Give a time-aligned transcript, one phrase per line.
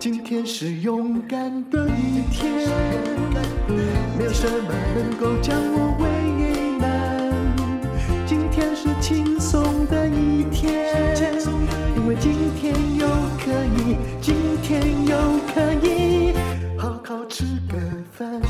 [0.00, 2.68] 今天是勇敢的一天，
[4.16, 7.32] 没有什么能够将我为难。
[8.24, 11.16] 今天是轻松的一天，
[11.96, 15.16] 因为今天又可以，今天又
[15.52, 16.32] 可以
[16.78, 17.76] 好好吃个
[18.12, 18.40] 饭。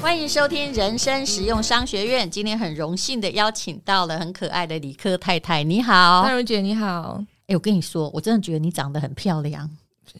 [0.00, 2.30] 欢迎收听人生实用商学院。
[2.30, 7.20] 今天很荣幸的邀请到了很可爱的理科太太，你好，大如姐，你好。
[7.48, 9.68] 哎，我跟你说，我真的觉得你长得很漂亮。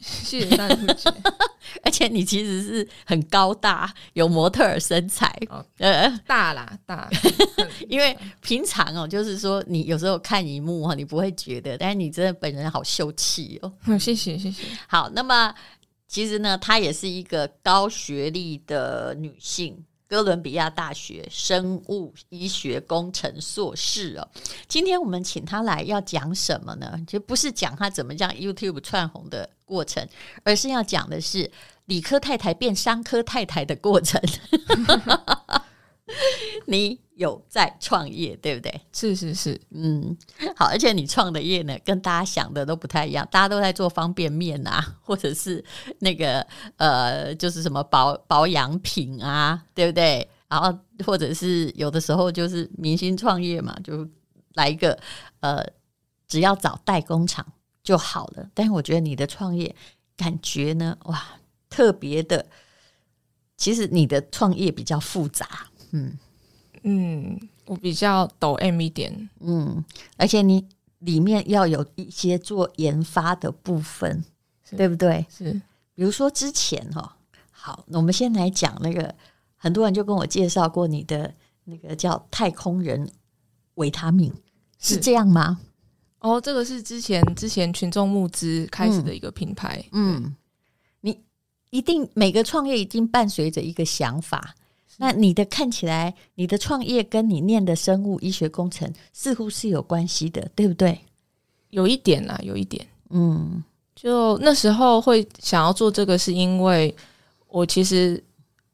[0.01, 0.77] 谢谢大家，
[1.85, 7.09] 而且你其实是很高大，有模特儿身材，哦、呃，大啦大，
[7.89, 13.73] 因为平常哦，就是说你有时候看荧幕哈，你不会觉得，但是你真的本人好秀气哦。
[13.99, 14.65] 谢谢谢谢。
[14.89, 15.55] 好，那么
[16.09, 19.85] 其实呢，她也是一个高学历的女性。
[20.12, 24.28] 哥伦比亚大学生物医学工程硕士哦，
[24.69, 27.00] 今天我们请他来要讲什么呢？
[27.06, 30.06] 就不是讲他怎么样 YouTube 窜红的过程，
[30.45, 31.50] 而是要讲的是
[31.87, 34.21] 理科太太变商科太太的过程。
[36.67, 38.81] 你有在创业，对不对？
[38.93, 40.17] 是是是，嗯，
[40.56, 43.27] 好，而且你创的业呢，跟大家想的都不太一样。
[43.31, 45.65] 大家都在做方便面啊， 或者是
[45.99, 46.47] 那个
[46.77, 50.28] 呃，就是什么保保养品啊，对不对？
[50.49, 54.06] 然后或者是有的时候就是明星创业嘛，就
[54.55, 54.99] 来一个
[55.41, 55.65] 呃，
[56.29, 57.44] 只要找代工厂
[57.83, 58.49] 就好了。
[58.55, 59.75] 但是我觉得你的创业
[60.17, 61.23] 感觉呢，哇，
[61.69, 62.47] 特别的。
[63.55, 65.47] 其实你的创业比较复杂。
[65.93, 66.19] 嗯
[66.85, 69.85] 嗯，我比较抖 M 一点，嗯，
[70.17, 70.67] 而且你
[70.99, 74.25] 里面要有一些做研发的部分，
[74.77, 75.25] 对不对？
[75.31, 75.53] 是，
[75.95, 77.17] 比如说之前哈，
[77.51, 79.15] 好，那我们先来讲那个，
[79.57, 81.33] 很多人就跟我介绍过你的
[81.65, 83.09] 那个叫太空人
[83.75, 84.33] 维他命，
[84.81, 85.61] 是，是这样吗？
[86.19, 90.37] 哦，这个是之前之前群众募资开始的一个品牌，嗯，嗯，
[91.03, 91.21] 你
[91.71, 94.56] 一定每个创业一定伴随着一个想法。
[94.99, 100.99] 那你的看起来，你的创业跟你念的生物医学工程似乎是有关系的，对不对？
[101.71, 102.87] 有一点啦，有一点。
[103.11, 103.62] 嗯，
[103.94, 106.94] 就那时候会想要做这个，是因为
[107.49, 108.23] 我其实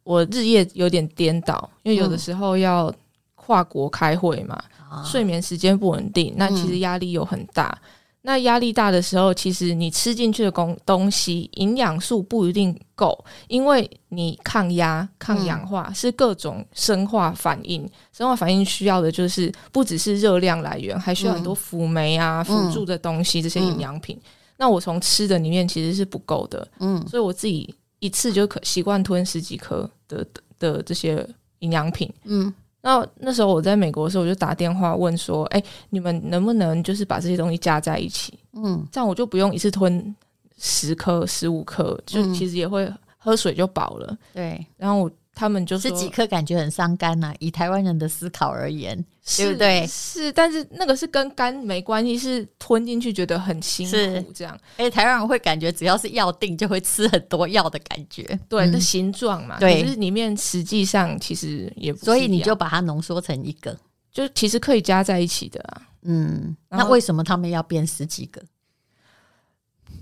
[0.03, 2.93] 我日夜有点颠倒，因为有的时候要
[3.35, 4.63] 跨国开会嘛，
[4.93, 7.79] 嗯、睡眠时间不稳定，那其实压力又很大。
[7.83, 7.89] 嗯、
[8.29, 17.89] 那压力大的时候，其实你吃进去的东东西营养素不一定够，因为你抗压、抗氧化、嗯、是各种生化反应。
[18.13, 24.15] 生化反应需要的就是不只是热量来源，还需要很多辅酶啊、辅、嗯、助的东西，这些营养品。
[24.17, 24.29] 嗯、
[24.59, 30.23] 那我从吃的里面其实是不够的，嗯，所以我自己一次就可习惯吞十几颗的
[30.59, 31.27] 的，的这些
[31.61, 32.53] 营养品，嗯。
[32.89, 38.39] 那那时候我在美国的时候，我就打电话问说：“哎、欸，你们能不能就是把这些东西加在一起？
[38.55, 40.17] 嗯，这样我就不用一次吞
[40.57, 44.07] 十颗、十五颗，就其实也会喝水就饱了。
[44.11, 45.11] 嗯”对，然后我。
[45.39, 49.87] 他们就说十几颗感觉很伤肝呐，以台湾人的思考而言，是对不对？
[49.87, 54.59] 是，但是那个是跟肝没关系，是吞进去觉得很辛苦这样。
[54.79, 63.79] 哎，台湾人会感觉只要是药定就会吃很多药的感觉，对，那、嗯、形状嘛，对，可是里面实际上其实也不，所以你就把它浓缩成一个，
[64.11, 65.83] 就其实可以加在一起的啊。
[66.03, 68.43] 嗯，那为什么他们要变十几个？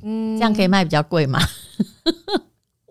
[0.03, 1.39] 嗯，这样可以卖比较贵吗？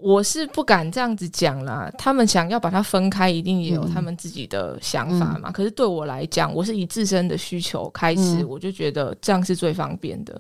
[0.06, 5.50] 我是不敢这样子讲啦，他们想要把它分开，一定也有他们自己的想法嘛。
[5.50, 10.40] 嗯、可是对我来讲，我是以自身的需求开始，嗯、我就觉得这样是最方便的。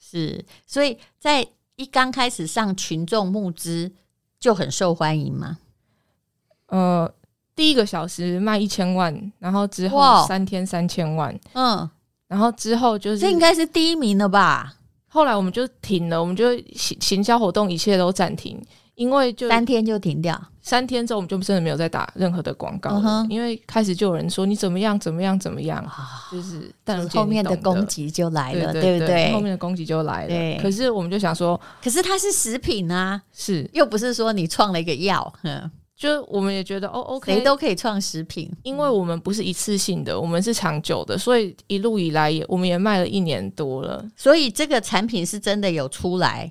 [0.00, 3.92] 是，所以在一刚开始上群众募资
[4.40, 5.58] 就很受欢迎嘛。
[6.68, 7.12] 呃，
[7.54, 11.86] 第一个小时卖一千万，然后之后三天三千万，嗯，
[12.28, 14.74] 然后之后就是这应该是第一名了吧？
[15.06, 18.58] 后来我们就停了，我们就行行销活动一切都暂停。
[18.96, 23.22] 因为就三天就停掉，三天之后我们就真的没有再打任何的广告了。
[23.22, 23.30] Uh.
[23.30, 25.84] 因为开始就有人说你怎么样怎么样怎么样，
[26.32, 29.32] 就是但后面的攻击就来了，对，对，对，对不对？
[29.32, 30.62] 后面的攻击就来了。
[30.62, 35.30] 可是我们就想说，可是它是食品啊，是又不是说你创了一个药，
[35.94, 46.50] 就我们也觉得哦，OK，谁都可以创食品，因为我们不是一次性的，我们是长久的，所以一路以来也我们也卖了一年多了，所以这个产品是真的有出来。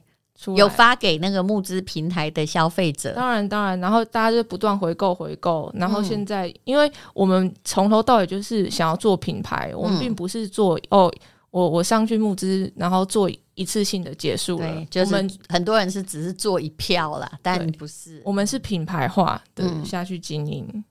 [0.57, 11.11] 有发给那个募资平台的消费者，当然当然，然后大家就不断回购回购，然后现在，嗯、因为我们从头到尾就是想要做品牌，嗯、我们并不是做哦，
[11.51, 14.67] 我我上去募资，然后做一次性的结束了。
[14.67, 15.15] 对，就是
[15.47, 20.67] 很多人是只是做一票啦，但不是，我们是品牌化的下去经营。
[20.73, 20.83] 嗯、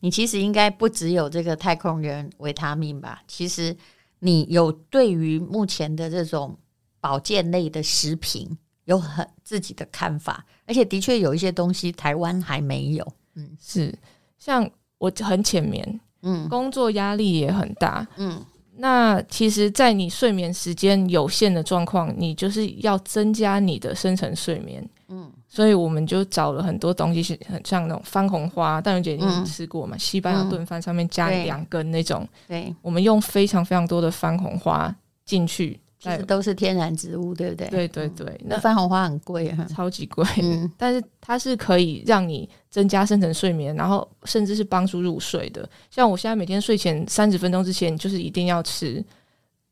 [0.00, 3.22] 你其实应该不只有这个太空人维他命吧？
[3.28, 3.74] 其实
[4.18, 6.58] 你有对于目前的这种
[7.00, 8.58] 保健类的食品。
[8.88, 13.06] 有很自己的看法，而且的确有一些东西台湾还没有。
[13.34, 13.94] 嗯，是
[14.38, 18.42] 像我很浅眠，嗯，工作压力也很大，嗯，
[18.76, 29.96] 那其实，在你睡眠时间有限的状况，你就是要增加你的深层睡眠，嗯，所以我们就找了很多东西，是很像那种番红花，大人姐你有吃过吗？
[29.96, 34.92] 嗯、西班牙炖饭上面加两根那种，对，对我们用非常非常多的番红花
[35.26, 35.78] 进去。
[36.00, 37.68] 其实都是天然植物，对不对？
[37.68, 40.24] 对对对，嗯、那番红花很贵哈，超级贵。
[40.40, 45.68] 嗯，但是它是可以让你增加深层睡眠，然后甚至是帮助入睡的。
[45.90, 49.04] 像我现在每天睡前三十分钟之前，就是一定要吃，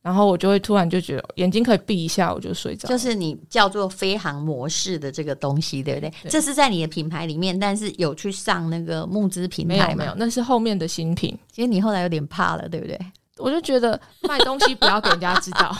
[0.03, 2.89] 然后我就会突然就觉得眼睛可以闭一下，我就睡着。
[2.89, 6.11] 就是你叫做飞航模式的这个东西，对不对？
[6.25, 9.85] 对，这是在你的品牌里面，但是有去上那个募资平台吗？
[9.85, 11.39] 没有，没有，那是后面的新品。
[11.53, 12.99] 其实你后来有点怕了，对不对？
[13.39, 15.71] 我就觉得卖东西不要给人家知道。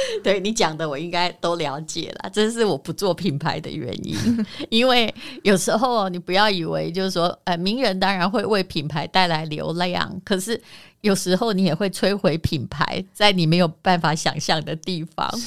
[0.24, 2.30] 对你讲的，我应该都了解了。
[2.32, 4.16] 这是我不做品牌的原因，
[4.70, 5.12] 因为
[5.42, 10.60] 有时候你不要以为就是说，呃，名人当然会为品牌带来流量，可是
[11.00, 15.30] 有时候你也会摧毁品牌，在你没有办法想象的地方。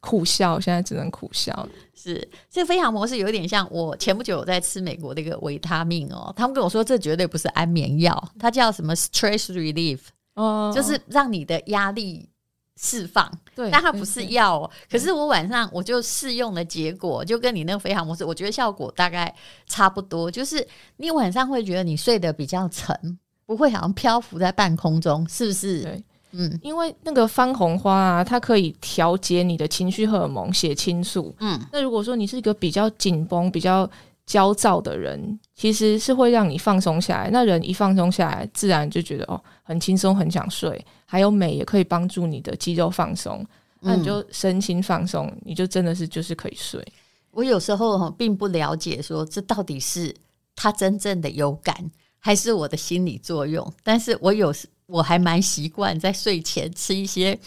[0.00, 1.68] 苦笑，现在只能苦笑。
[1.94, 9.98] 是这个飞航模式有点像我前不久有在吃美国的一个维他命哦，他们跟我说这绝对不是安眠药，它叫什么 stress relief，
[10.34, 12.28] 哦，就是让你的压力。
[12.76, 14.70] 释放，对，但它不是药哦。
[14.90, 19.34] 可是我晚上我就试用的结果，就跟你那个飞航模式，我觉得效果大概
[19.66, 20.30] 差不多。
[20.30, 20.66] 就是
[20.98, 25.82] 你晚上会觉得你睡得比较沉，不会好像漂浮在半空中，是不是？
[25.82, 31.34] 对，嗯，因为那个番红花啊，它可以调节你的情绪荷尔蒙血清素。
[31.40, 33.90] 嗯，那如果说你是一个比较紧绷、比较
[34.26, 37.30] 焦躁的人，其实是会让你放松下来。
[37.30, 40.84] 那人一放松下来，自然就觉得哦，很轻松，很想睡。
[41.06, 43.46] 还有美也可以帮助你的肌肉放松，
[43.80, 46.84] 那你就身心放松，嗯、你就真的是就是可以睡。
[47.30, 50.12] 我有时候并不了解，说这到底是
[50.56, 53.72] 他真正的有感，还是我的心理作用？
[53.84, 57.38] 但是我有时我还蛮习惯在睡前吃一些，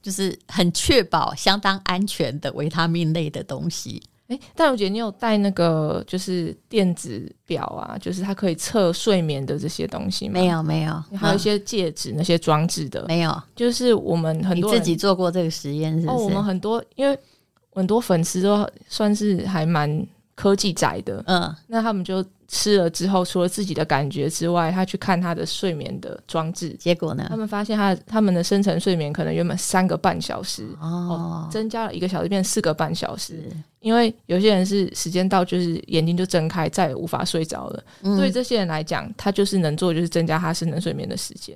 [0.00, 4.00] 就是很确保相当安全的维他命类的东西。
[4.28, 10.34] 哎，淡如姐，你有带那个就是电子表啊，就是它可以测睡眠的这些东西吗？
[10.34, 11.02] 没有，没有。
[11.16, 13.42] 还有一些戒指，那些装置的，没有。
[13.56, 16.18] 就是我们很多你自己做过这个实验，是不是？
[16.18, 17.18] 哦，我们很多，因为
[17.72, 20.06] 很多粉丝都算是还蛮
[20.38, 22.24] 科技宅的，嗯，那他们就。
[22.50, 27.26] 吃了之后，除了自己的感觉之外，他去看他的睡眠的装置，结果呢？
[27.28, 33.52] 他们发现他他们的深层睡眠可能原本三个半小时哦，哦，增加了一个小时变四个半小时。
[33.80, 37.84] 因为有些人是时间到就是眼睛就睁开，再也无法睡着了。
[38.00, 41.54] 对、嗯、这些人来讲，他就是能做就是增加他深层睡眠的时间。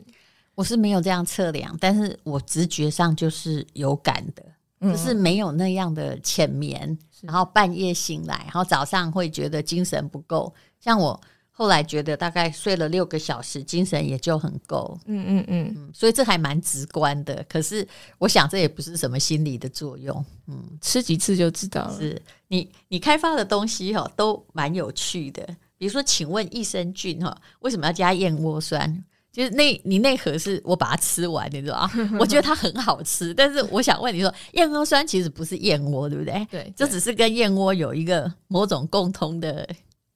[0.54, 4.51] 我是没有这样测量，但是我直觉上就是有感的，嗯、
[4.82, 10.52] 就是没有那样的浅眠，然后半夜醒来，然后早上会觉得精神不够。
[10.80, 11.18] 像我
[11.50, 14.98] 后来觉得，大概睡了六个小时，精神也就很够。
[15.06, 17.44] 嗯嗯嗯，嗯，所以这还蛮直观的。
[17.48, 17.86] 可是
[18.18, 20.24] 我想，这也不是什么心理的作用。
[20.48, 21.96] 嗯，吃几次就知道了。
[21.98, 25.46] 是你你开发的东西哈，都蛮有趣的。
[25.76, 29.04] 比如说，请问益生菌哈，为什么要加燕窝酸？
[29.32, 31.90] 就是那你那盒是我把它吃完，你知道吗？
[32.20, 36.46] 我觉得它很好吃，但是我想问你说，燕窝酸其实不是燕窝，对不对？
[36.50, 39.66] 对，这只是跟燕窝有一个某种共通的。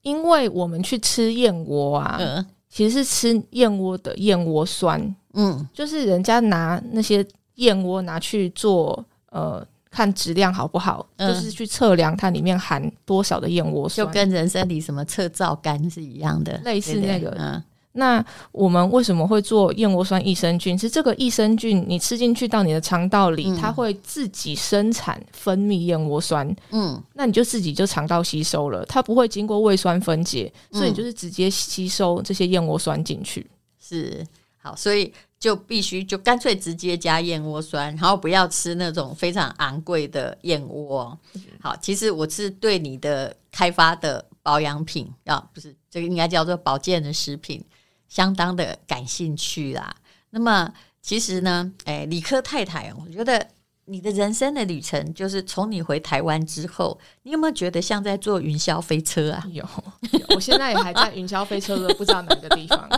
[0.02, 17.61] 因为我们去吃燕窝啊，嗯、其实是吃燕窝的燕窝酸，嗯，就是人家拿那些燕窝拿去做，呃，看质量好不好，嗯、就是去测量它里面含多少的燕窝酸，就跟人生里什么测皂苷是一样的，类似那个，嗯。
[17.96, 20.78] 那我们为什么会做燕窝酸益生菌？
[20.78, 26.54] 是这个益生菌你吃进去到你的肠道里，嗯、它会自己生产分泌燕窝酸。
[26.70, 33.40] 嗯，那你就自己就肠道吸收了，它不会经过胃酸分解，所以你就是直接吸收这些燕窝酸进去。
[33.40, 34.26] 嗯、是
[34.58, 41.16] 好，所以就必须就干脆直接加燕窝酸，然后不要吃那种非常昂贵的燕窝。
[41.60, 47.64] 好，其实我是对你的开发的保养品啊，不是这个应该叫做保健的食品。
[48.08, 49.96] 相当的感兴趣啦。
[50.30, 53.48] 那么，其实呢，哎，理科太太，我觉得
[53.86, 59.46] 你的人生的旅程，就是从你回台湾之后，你有没有觉得像在坐云霄飞车啊？
[59.52, 59.64] 有，
[60.12, 62.88] 有，我现在也还在云霄飞车的不知道哪个地方。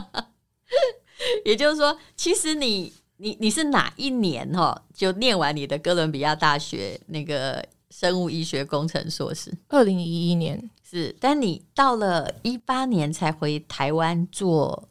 [1.45, 9.53] 也就是说，其实你你你是哪一年哈就念完你的哥伦比亚大学那个生物医学工程硕士？
[9.69, 14.88] 二零一一年是，但你到了一八年才回台湾做。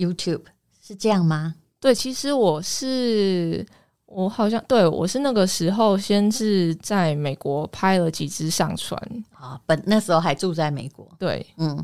[0.00, 0.42] YouTube
[0.82, 1.54] 是这样吗？
[1.78, 3.64] 对，其实我是
[4.06, 9.00] 我好像对我是那个时候先是在美国拍了几支上传。
[9.32, 11.82] 啊，本那时候还住在美国，对，嗯，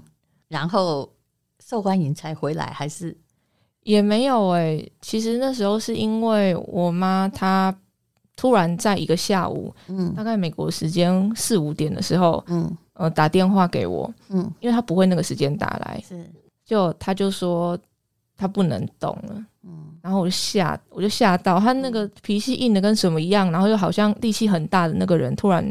[0.48, 1.10] 然后
[1.64, 3.16] 受欢迎才回来，还是？
[3.82, 4.92] 也没有哎、欸。
[5.00, 7.74] 其实那时候是因为我妈她
[8.36, 12.76] 突然在一个下午，嗯，大概美国时间四五点的时候，嗯。
[12.98, 16.24] 呃打电话给我，嗯，因为她不会那个时间打来，是。
[16.64, 17.78] 就她就说。
[18.36, 25.64] 他不能动了，嗯，然后我就吓，我就吓到他那个脾气硬的跟什么一样，然后又好像力气很大的那个人突然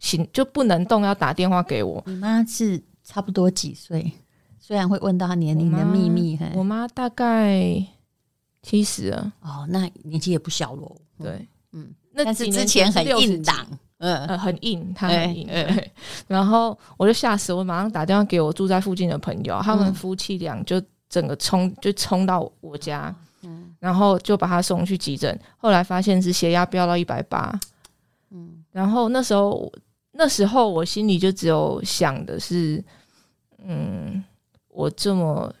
[0.00, 2.02] 醒就不能动，要打电话给我。
[2.06, 4.10] 你妈是差不多几岁？
[4.58, 7.80] 虽然会问到他年龄的秘密，我妈大概
[8.62, 9.32] 七十了。
[9.40, 10.96] 哦，那年纪也不小喽。
[11.18, 13.66] 对，嗯，那但是之前很硬朗，
[13.98, 15.48] 嗯呃，很硬，他很硬。
[16.26, 20.82] 然后我就吓死，我马上打电话给我住在附近的朋友，他们夫妻俩就。
[21.14, 27.56] 整个冲就冲到我家，嗯，然后就把他送去急诊，后来发现是血压飙到一百八，
[28.32, 29.72] 嗯，然后那时候
[30.10, 32.82] 那时候我心里就只有想的是，
[33.64, 34.24] 嗯，
[34.66, 35.54] 我这么，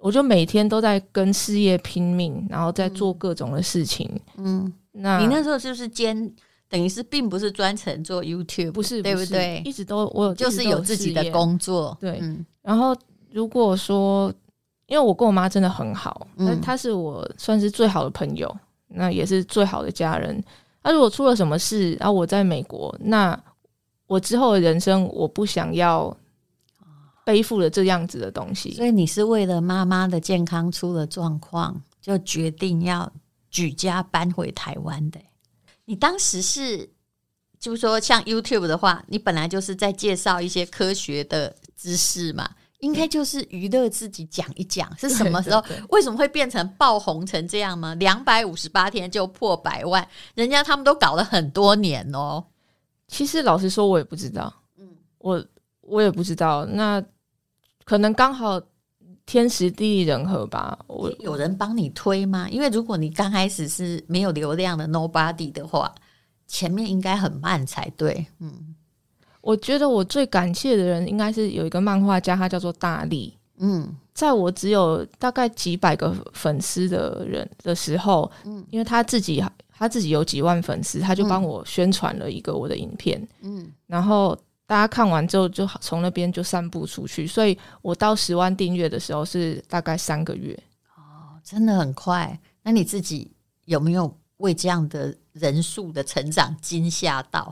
[0.00, 6.34] 我就每天都在跟事业拼命，然后在做各种的事情，嗯，那你那时候是不是兼，
[6.68, 9.62] 等于是并不是专程做 YouTube，不是，对不对？
[9.64, 12.96] 一直都我有就是有自己的工作，对，嗯，然后
[13.30, 14.34] 如果说。
[14.88, 18.52] 因为我跟我妈真的很好，那她是我算是最好的朋友，
[18.88, 20.42] 那也是最好的家人。
[20.82, 23.38] 那如果出了什么事，然后我在美国，那
[24.06, 26.16] 我之后的人生我不想要
[27.22, 28.72] 背负了这样子的东西。
[28.72, 33.12] 所以你是为了妈妈的健康出了状况，就决定要
[33.50, 35.20] 举家搬回台湾的。
[35.84, 36.88] 你当时是，
[37.60, 42.48] 就是说像 YouTube 的话，你本来就是在介绍一些科学的知识嘛。
[42.78, 45.60] 应该就是娱乐自己讲一讲是什么时候？
[45.62, 47.94] 对对对，为什么会变成爆红成这样吗？
[47.96, 52.44] 两百五十八天就破百万，人家他们都搞了很多年哦。
[53.08, 54.52] 其实老实说，我也不知道。
[54.78, 54.86] 嗯，
[55.18, 55.44] 我
[55.80, 56.64] 我也不知道。
[56.66, 57.02] 那
[57.84, 58.60] 可能刚好
[59.26, 60.78] 天时地利人和吧。
[60.86, 62.48] 我有人帮你推吗？
[62.48, 65.92] 因为如果你刚开始是没有流量的 Nobody 的话，
[66.46, 68.26] 前面应该很慢才对。
[68.38, 68.76] 嗯。
[69.48, 73.34] 我觉得我最感谢的人应该是有一个漫画家，他叫做大力。
[73.56, 84.36] 嗯，在我只有大概几百个粉丝的人的时候，嗯，因为他自己他自己有几万粉丝，他就帮我宣传了一个我的影片，嗯，然后
[84.66, 90.52] 大家看完之后就从那边就散布出去，所以我到十万订阅的时候是大概三个月。
[90.94, 92.38] 哦，真的很快。
[92.62, 93.32] 那你自己
[93.64, 97.50] 有没有为这样的人数的成长惊吓到？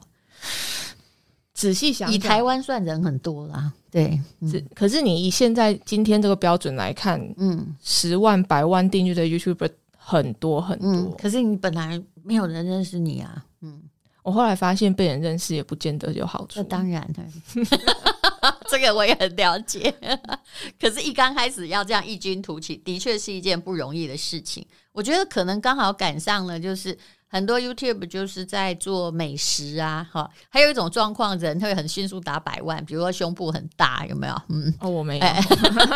[1.57, 4.21] 仔细想，以台湾算人很多啦，对。
[4.43, 11.15] 是、嗯，可是你以现在今天这个标准来看，嗯，十万、百万订阅的 YouTuber 很多很多、嗯。
[11.17, 13.83] 可是你本来没有人认识你啊，嗯。
[14.23, 16.61] 我后来发现被人认识也不见得有好处。
[16.61, 17.25] 那当然了，
[18.69, 19.95] 这个我也很了解。
[20.79, 24.67] 可是，一刚开始要这样异军突起，的确是一件不容易的事情。
[24.93, 26.99] 我觉得可能刚好赶上了，就是。
[27.29, 34.43] 很多 YouTube 就是在做美食啊，哈，还有一种状况，人会很迅速达百万，比如说胸部很大，有没有？
[34.49, 35.25] 嗯，哦，我没有。
[35.25, 35.41] 欸、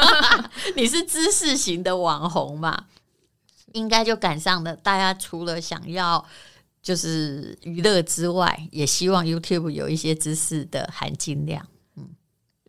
[0.77, 2.87] 你是知识型的网红嘛？
[3.73, 4.75] 应该就赶上了。
[4.75, 6.23] 大家除了想要
[6.83, 11.65] 就是娱乐之外，也希望 YouTube 有一些知识的含金量。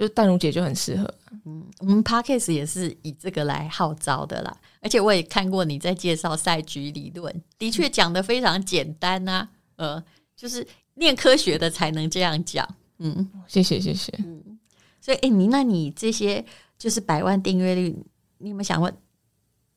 [0.02, 1.14] 嗯，就淡如姐就很适合。
[1.46, 4.58] 嗯，我们 Podcast 也是以这个来号召的啦。
[4.82, 9.50] 而且我也看过你在介绍赛局理论，的确讲的非常简单呐、啊。
[9.76, 10.04] 呃，
[10.36, 12.68] 就是念科学的才能这样讲。
[12.98, 14.12] 嗯，谢谢谢谢。
[14.20, 14.60] 嗯，
[15.00, 16.44] 所以哎、欸，你那你这些
[16.78, 17.96] 就是百万订阅率，
[18.40, 18.92] 你有没有想过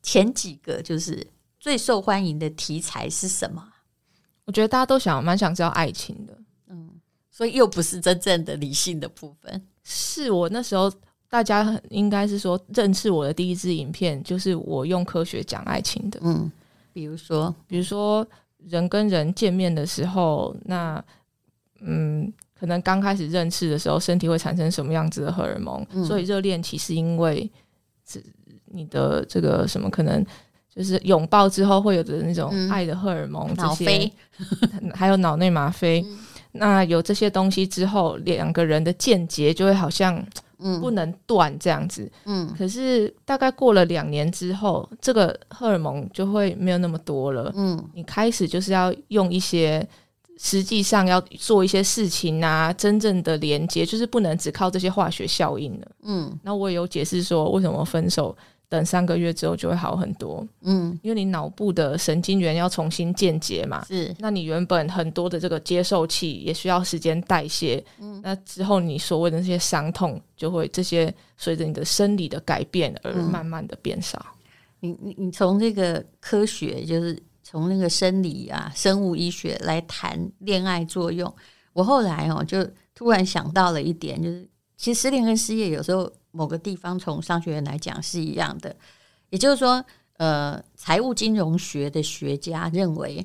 [0.02, 1.26] 前几个就是
[1.58, 3.62] 最受欢迎的题材是什么？
[4.46, 6.38] 我觉得大家都想蛮想知道爱情的。
[7.34, 9.62] 嗯，所以又不是真正的理性的部分。
[9.82, 10.92] 是我那时候。
[11.26, 16.20] 大家应该是说认识我的第一支影片，就是我用科学讲爱情的。
[16.22, 16.48] 嗯，
[16.92, 18.24] 比如说，比如说
[18.58, 21.04] 人跟人见面的时候，那
[21.80, 25.84] 嗯，可能刚开始认识的时候，身体会产生什么样子的荷尔蒙？
[25.90, 27.50] 嗯、所以热恋期是因为
[28.06, 28.24] 是
[28.66, 29.90] 你的这个什么？
[29.90, 30.24] 可能
[30.72, 34.12] 就是拥抱之后会有的那种爱的荷尔蒙，这些，脑啡
[34.94, 36.00] 还有脑内吗啡。
[36.06, 36.18] 嗯、
[36.54, 40.24] 那有这些东西之后，两个人的间接就会好像。
[40.60, 42.10] 嗯，不能断这样子。
[42.24, 47.52] 嗯，可是大概过了两年之后，这个荷尔蒙就会没有那么多了。
[47.54, 49.86] 嗯，你开始就是要用一些
[50.38, 55.86] 实际上要做一些事情啊，真正的连接，就是不能只靠这些化学效应了。
[56.04, 58.34] 嗯，那我也有解释说为什么分手。
[58.74, 74.18] 等三个月之后就会好很多，嗯，因为你脑部的神经元要重新间接嘛，是，那你原本很多的这个接受器也需要时间代谢，嗯，那之后你所谓的那些伤痛就会这些随着你的生理的改变而慢慢的变少。
[74.82, 81.32] 嗯、你你你从这个科学，就是从那个生理啊、生物医学来谈恋爱作用，
[81.72, 86.12] 我后来哦就突然想到了一点，就是其实失恋跟失业有时候。
[86.36, 88.74] 某个地方从商学院来讲是一样的，
[89.30, 89.84] 也就是说，
[90.16, 93.24] 呃，财务金融学的学家认为，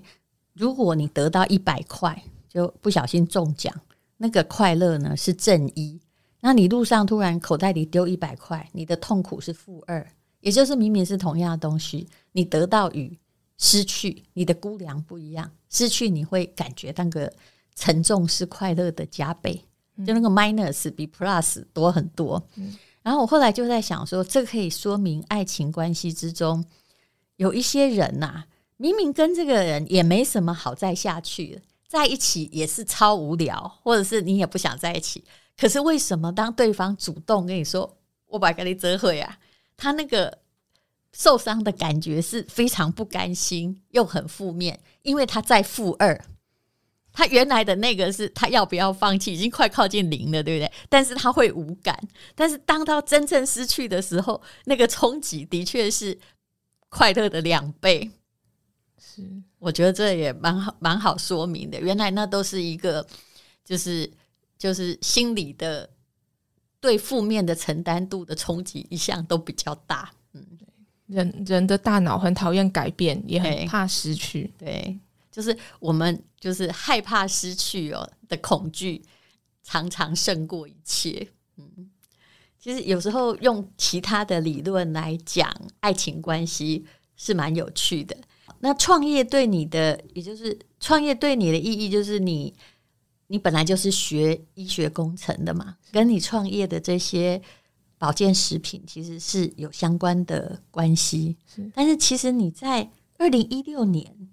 [0.53, 3.73] 如果你得到一百块，就不小心中奖，
[4.17, 5.99] 那个快乐呢是正一，
[6.41, 10.07] 那你路上突然口袋里丢一百块，你的痛苦是负二，
[10.41, 13.17] 也就是明明是同样的东西，你得到与
[13.57, 17.33] 失去，你的估量不一样，失去你会感觉那个
[17.73, 19.59] 沉重是快乐的加倍，
[20.05, 22.41] 就那个 minus 比 plus 多很多。
[22.55, 26.63] 嗯然后我后来就在想说，这可以说明爱情关系之中
[27.37, 28.43] 有一些人呐，
[28.75, 35.23] 明明跟这个人也没什么好再下去，在一起也是超无聊，或者是你也不想在一起。
[35.57, 39.37] 可是为什么当对方主动跟你说“我把跟你折回啊”，
[39.77, 40.37] 他那个
[41.13, 46.25] 受伤的感觉是非常不甘心又很负面，因为他在负二。
[47.11, 50.71] 他原来的那个是他要不要放弃，已经快靠近零了，对不对？
[50.87, 51.99] 但是他会无感。
[52.35, 56.17] 但是当他真正失去的时候，那个冲击的确是
[56.87, 58.09] 快乐的两倍。
[58.97, 59.23] 是，
[59.57, 61.79] 我觉得这也蛮好，蛮好说明的。
[61.79, 63.05] 原来那都是一个，
[63.65, 64.09] 就是
[64.57, 65.89] 就是心理的
[66.79, 70.11] 对负面的承担度的冲击一向都比较大。
[70.33, 70.45] 嗯，
[71.07, 74.53] 人人的大脑很讨厌改变，也很怕失去。
[74.57, 74.97] 对。
[75.31, 79.01] 对就是我们就是害怕失去哦的恐惧，
[79.63, 81.27] 常常胜过一切。
[81.57, 81.89] 嗯，
[82.59, 88.17] 其实有时候用其他的理论来讲爱情关系是蛮有趣的。
[88.59, 92.53] 那创业对你的，也就是创业对你的意义，就是你
[93.27, 97.41] 你本来就是学医学工程的嘛，跟你创业的这些
[97.97, 101.37] 保健食品其实是有相关的关系。
[101.47, 104.29] 是，但是其实你在二零一六年。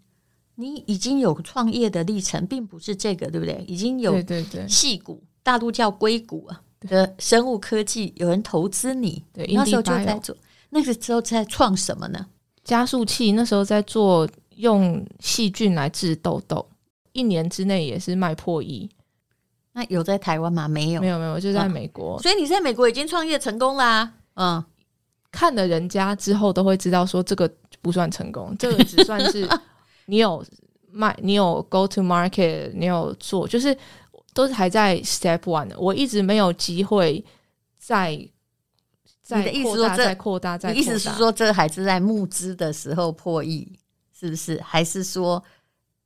[0.56, 3.64] 你已经有创业的历程，并不是这个，对不对？
[3.68, 10.36] 已经有对对对，矽谷大陆叫硅谷啊的生物科技，有人投资你，对，那时候就在做，
[10.70, 12.26] 那个时候在创什么呢？
[12.64, 16.66] 加速器，那时候在做用细菌来治痘痘，
[17.12, 18.90] 一年之内也是卖破亿。
[19.72, 20.66] 那有在台湾吗？
[20.66, 22.16] 没有，没有，没有，就在美国。
[22.16, 24.56] 哦，所以你在美国已经创业成功啦，啊。
[24.56, 24.64] 嗯，
[25.30, 27.50] 看了人家之后都会知道说这个
[27.82, 29.46] 不算成功，这个只算是
[30.06, 30.44] 你有
[30.90, 33.76] 卖，你有 go to market，你有做，就是
[34.32, 35.70] 都是还在 step one。
[35.78, 37.24] 我一直没有机会
[37.78, 38.18] 再
[39.22, 40.80] 再扩大，再扩大，再扩大。
[40.80, 43.78] 意思是说，这还是在募资的时候破亿，
[44.18, 44.60] 是不是？
[44.62, 45.42] 还是说，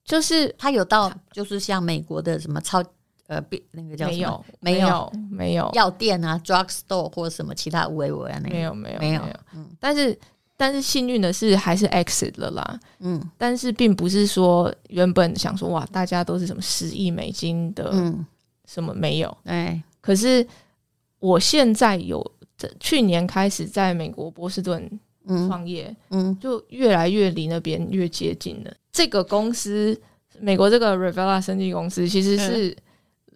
[0.04, 2.82] 就是他有到，就是像美国的什么超？
[3.26, 4.44] 呃，那个叫什么？
[4.58, 9.22] 没有，没有药店啊，drug store 或者什么其他无为啊，那个没有，没有，没有。
[9.54, 10.18] 嗯，但是
[10.60, 12.80] 但是幸运的是还是 exit 了啦。
[12.98, 18.26] 嗯，但是并不是说原本想说哇，大家都是什么十亿美金的，嗯，
[18.66, 19.34] 什么没有。
[19.44, 20.46] 哎，可是
[21.18, 22.22] 我现在有，
[22.78, 24.86] 去年开始在美国波士顿
[25.26, 28.70] 创业，嗯，就越来越离那边越接近了。
[28.92, 29.98] 这个公司，
[30.38, 32.76] 美国这个 Revela 生技公司，其实是。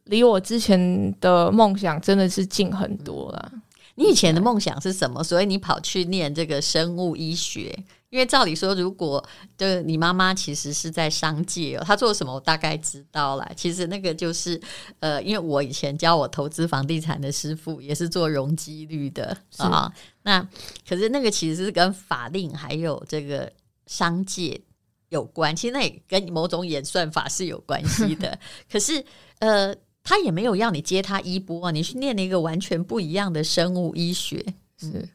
[0.09, 3.53] 离我之前的梦想真的是近很多了。
[3.97, 5.23] 你以前的梦想是什么？
[5.23, 7.77] 所以你跑去念这个生物医学？
[8.11, 9.25] 因为照理说，如果
[9.59, 13.51] 就你妈妈其实是在商界哦，她做什么我大概知道了。
[13.57, 14.61] 其实那个就是
[15.01, 19.93] 呃，因为我以前教我投资房地产的师傅也是做容积率的啊。
[20.23, 20.41] 那
[20.89, 23.53] 可是那个其实是跟法令还有这个
[23.87, 24.61] 商界
[25.09, 28.39] 有关，其实那也跟某种演算法是有关系的。
[28.71, 29.05] 可是
[29.41, 29.75] 呃。
[30.05, 34.45] 他也没有要你接他衣钵啊，你去念了一个完全不一样的生物医学，
[34.77, 35.09] 是。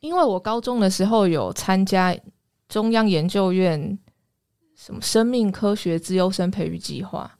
[0.00, 2.16] 因为我高中的时候有参加
[2.68, 3.98] 中央研究院
[4.76, 7.30] 什么生命科学资优生培育计划，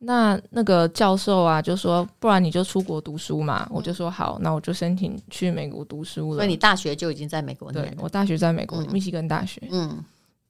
[0.00, 6.36] 那那个教授啊就说，不然你就出国读书嘛，我就说好，那我就申请去美国读书了。
[6.36, 7.90] 所以你大学就已经在美国念了？
[7.90, 10.04] 对，我大学在美国，密西根大学，嗯，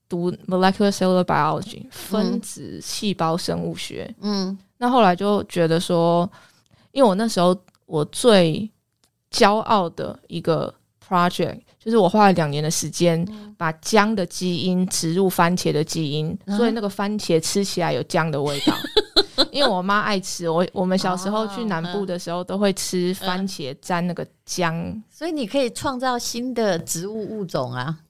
[0.08, 4.56] 读 molecular cellular biology 分子细胞生物学，嗯。
[4.84, 6.30] 那后来就觉得说，
[6.92, 8.70] 因为我那时候我最
[9.30, 18.74] 骄傲的一个 project，就是我花了两年的时间把姜的基因植入番茄的基因，所以那个番茄吃起来有姜的味道。
[19.50, 28.00] 因为我妈爱吃，我我们小时候去南部的时候都会吃番茄沾那个姜，所以你可以创造新的植物物种啊。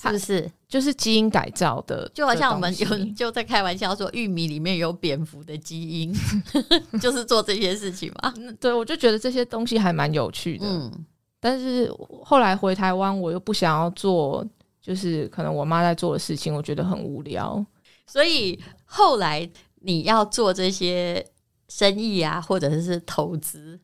[0.00, 2.10] 是不是就是基因改造的？
[2.14, 6.14] 就好像我们有就在开玩笑说，玉米里面有蝙蝠的基因，
[6.98, 8.32] 就是做这些事情嘛。
[8.58, 10.66] 对，我就觉得这些东西还蛮有趣的。
[10.66, 10.90] 嗯，
[11.38, 11.92] 但是
[12.24, 14.42] 后来回台湾，我又不想要做，
[14.80, 17.64] 就是可能我妈在做的事情，我觉得很无聊。
[18.06, 19.48] 所以后来
[19.80, 21.24] 你要做这些
[21.68, 23.78] 生意啊，或者是投资，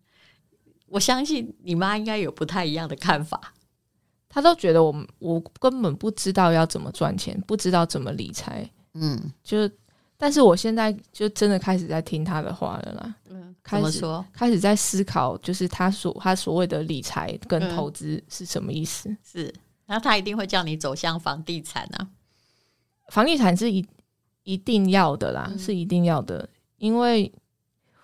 [0.87, 3.53] 我相信你妈应该有不太一样的看法。
[4.29, 9.69] 他都觉得我我根本不知道要怎么赚钱，不知道怎么理财，嗯，就
[10.17, 19.09] 但是我现在就真的开始在听他的话了啦，嗯，开始说开始在思考，就是他所他所谓的理财跟投资是什么意思？
[19.09, 19.55] 嗯、是，
[19.87, 22.07] 然后他一定会叫你走向房地产啊，
[23.11, 23.87] 房地产是一
[24.43, 27.33] 一定要的啦，嗯、是一定要的，因为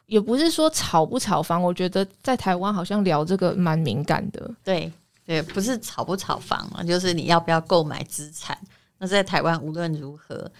[0.06, 4.90] 也不是说炒不炒房，我觉得在台湾好像聊这个蛮敏感的，对。
[5.24, 8.58] 对，不是炒不炒房嘛，就是你要不要购买资产。
[8.98, 10.50] 那在台湾无论如何，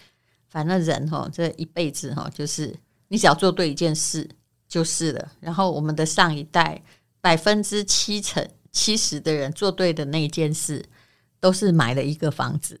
[0.49, 2.75] 反正人哈，这一辈子哈，就是
[3.07, 4.27] 你只要做对一件事
[4.67, 5.31] 就是了。
[5.39, 6.81] 然后我们的上一代
[7.21, 10.83] 百分之七成七十的人做对的那一件事，
[11.39, 12.79] 都是买了一个房子，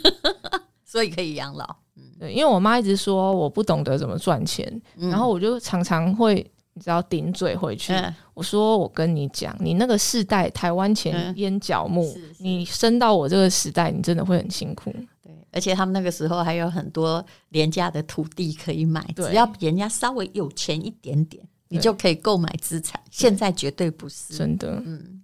[0.84, 1.76] 所以可以养老。
[1.96, 6.50] 嗯，对，因为我妈一直说我不懂得怎么赚钱，嗯，然后我就常常会。
[6.76, 14.94] 你只要顶嘴回去，嗯、我说我跟你讲，你那个世代台湾前烟角木，嗯、你升到我这个时代，你真的会很辛苦。
[15.24, 23.00] 对，而且他们那个时候还有很多廉价的土地可以买，只要比人家稍微有钱一点点，你就可以购买资产。
[23.10, 24.72] 现在绝对不是真的。
[24.84, 25.22] 嗯，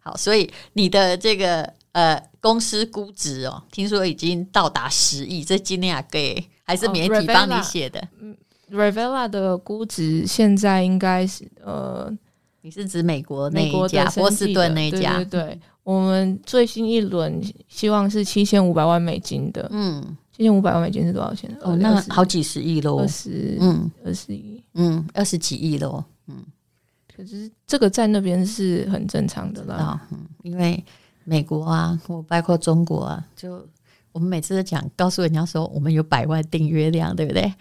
[0.00, 8.00] 好，所以你的这个呃公司估值哦，听说已经到达十亿，这今天啊给还是媒体帮你写的？
[8.22, 8.36] 嗯、哦。
[8.70, 12.10] Revela 的估值现在应该是呃，
[12.62, 15.16] 你是指美国那一家波士顿那一家？
[15.16, 21.54] 对对对，我们最新一轮希望是七千五百万美金的，嗯，七千五百万美金是多少钱？
[21.60, 26.42] 哦，那好几十亿喽，二十，嗯，二十亿，嗯，二十几亿喽，嗯，
[27.14, 30.82] 可是这个在那边是很正常的啦，嗯，因为
[31.24, 33.66] 美国啊，或包括中国啊，就
[34.12, 37.52] 我们每次都讲，告诉人家说我们有百万订阅量，对不对？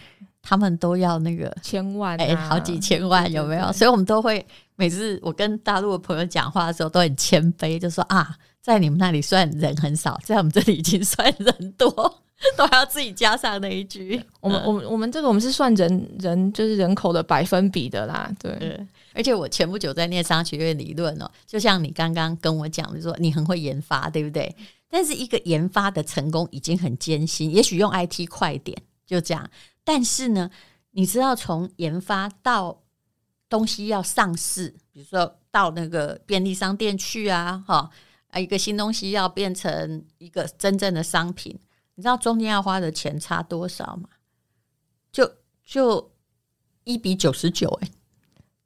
[0.43, 3.71] 他们都要那个千万、啊，哎，好几千万有没有？
[3.71, 11.89] 所以我们都会每次我跟大陆的朋友讲话的时候都很谦卑，就说啊，在你们那里算人很少，在我们这里已经算人多，
[12.57, 14.21] 都还要自己加上那一句。
[14.41, 18.53] 我们我们我们这个我们是算人人就是人口的百分比的啦，对。
[18.59, 24.53] 对而且我前不久在念商学院理论哦，就像你刚刚跟我讲的说，你很会研发，对不对？
[24.89, 28.75] 但是一个研发的成功已经很艰辛，也许用 IT 快一点，
[29.05, 29.47] 就这样。
[29.83, 30.49] 但是呢，
[30.91, 32.83] 你知道从研发到
[33.49, 37.89] 东西要上市，比如说到那个便利商店去啊，哈，
[38.29, 41.59] 啊，一个新东西要变成一个真正的商品，
[41.95, 44.09] 你知道中间要花的钱差多少吗？
[45.11, 45.29] 就
[45.65, 46.11] 就
[46.83, 47.89] 一比九十九，哎。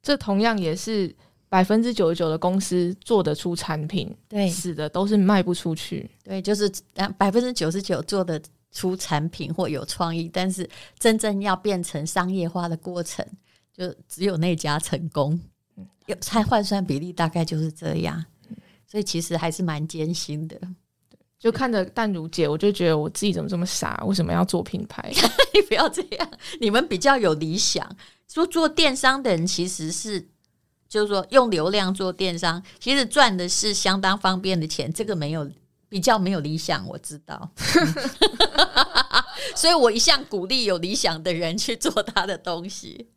[0.00, 1.14] 这同样也是
[1.50, 6.08] 百分之九十九的公司做得出产品，对，是的，都是卖不出去。
[6.22, 6.72] 对，就是
[7.18, 8.40] 百分之九十九做得
[8.72, 13.26] 出产品或有创意，但是真正要变成商业化的过程，
[13.72, 15.38] 就只有那家成功。
[16.06, 18.24] 有猜换算比例大概就是这样，
[18.86, 20.58] 所以其实还是蛮艰辛的。
[21.38, 24.02] 就看着淡如姐，我就觉得我自己怎么这么傻？
[24.06, 25.12] 为什么要做品牌？
[25.54, 27.88] 你不要这样，你们比较有理想。
[28.26, 30.28] 说做电商的人其实是，
[30.88, 34.92] 就是说用流量做电商，其实赚的是相当方便的钱。
[34.92, 35.48] 这个没有
[35.88, 37.50] 比较没有理想，我知道。
[39.54, 43.08] 所以我一向鼓励有理想的人去做他的东西。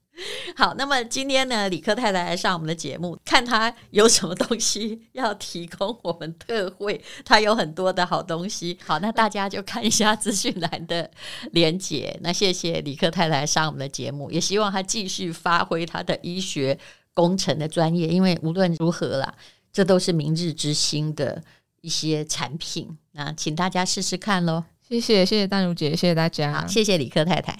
[0.56, 8.78] 好，那么今天呢，李科太太来上我们的节目，看她有什么东西要提供我们特惠，她有很多的好东西。
[8.86, 11.10] 好，那大家就看一下资讯栏的
[11.54, 12.16] 连结。
[12.22, 16.78] 那谢谢李科太太来上我们的节目，也希望她继续发挥她的医学
[17.14, 19.34] 工程的专业，因为无论如何啦，
[19.74, 21.42] 这都是明日之星的
[21.82, 22.98] 一些产品。
[23.12, 24.64] 那请大家试试看喽。
[24.88, 27.58] 谢谢，谢谢淡如姐，谢谢大家，好，谢谢李科太太。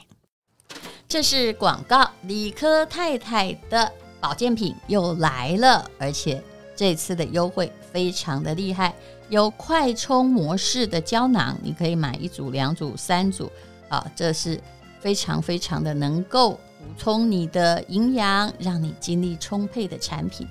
[1.08, 6.42] 这是广告，李科太太的保健品又来了，而且
[6.76, 8.94] 这次的优惠非常的厉害，
[9.30, 13.52] 有快充模式的胶囊，你可以买一组、两组、三组，
[13.90, 14.60] 啊，这是
[15.00, 20.48] 非常非常的能够补充你的营养，让你精力充沛的产品。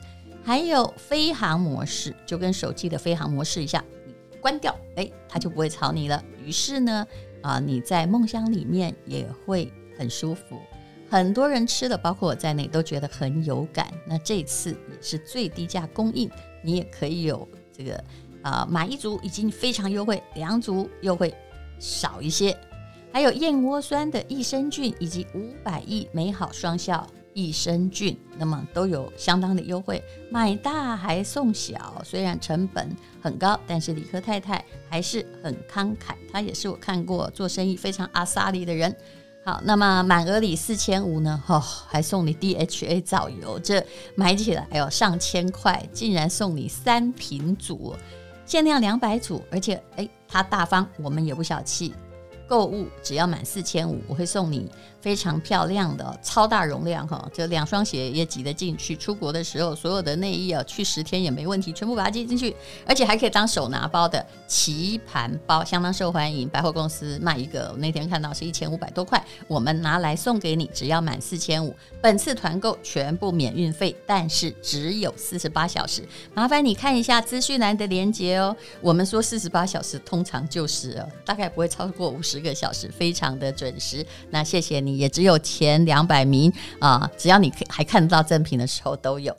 [0.51, 6.21] 还有飞航模式，就跟手机的飞航模式一样，你关掉，哎，它就不会吵你了。
[6.45, 7.07] 于是呢，
[7.41, 9.73] 啊，你在梦乡里面也会。
[9.97, 10.59] 很舒服，
[11.09, 13.93] 很多人吃了，包括我在内，都觉得很有感。
[14.05, 16.29] 那这次也是最低价供应，
[16.65, 18.03] 你也可以有这个
[18.43, 21.33] 啊、买一组已经非常优惠，两组又会
[21.79, 22.59] 少一些。
[23.13, 32.01] 还有燕窝酸的益生菌以及五百亿美好双效益生菌，那么都有相当的优惠，买大还送小。
[32.05, 36.15] 虽然成本很高，但是理科太太还是很慷慨。
[36.33, 38.95] 她也是我看过做生意非常阿萨里的人。
[39.43, 41.43] 好，那么满额礼四千五呢？
[41.47, 43.83] 哦，还送你 DHA 藻油，这
[44.15, 47.97] 买起来哟上千块，竟然送你三瓶组，
[48.45, 51.95] 限量两百组，而且哎，他大方，我们也不小气。
[52.51, 54.69] 购物只要满四千五，我会送你
[55.01, 58.97] 非常漂亮的超大容量哈，就两双鞋也挤得进去。
[58.97, 66.49] 出国的时候，所有的内衣啊，去十天也没问题，全部把它挤进去，而且还可以当手拿包的棋盘包，相当受欢迎。
[66.49, 71.73] 百货公司卖一个，我那天看到是一千五百多块，我们拿来送给你，只要满四千五。
[72.03, 76.03] 本次团购全部免运费，但是只有四十八小时，
[76.35, 78.57] 麻烦你看一下资讯栏的链接哦。
[78.81, 82.40] 我们说四十八小时，通常就是，大概不会超过五十。
[82.41, 89.37] 一个小时非常的准时，那谢谢你，也只有前两百名啊，只要你还看得到赠品的时候都有。